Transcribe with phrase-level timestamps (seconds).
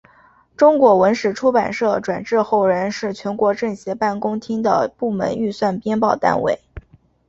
[0.57, 6.57] 中国文史出版社转制后仍然是全国政协办公厅的部门预算编报单位。